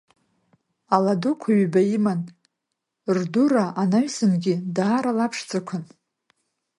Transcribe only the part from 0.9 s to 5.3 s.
Ала дуқәа ҩба иман, рдура анаҩсангьы даара ла